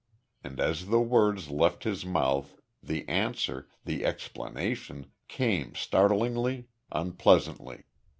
And 0.43 0.59
as 0.59 0.87
the 0.87 0.99
words 0.99 1.51
left 1.51 1.83
his 1.83 2.03
mouth, 2.03 2.59
the 2.81 3.07
answer 3.07 3.69
the 3.85 4.03
explanation 4.03 5.11
came, 5.27 5.75
startlingly, 5.75 6.69
unpleasantly. 6.91 7.83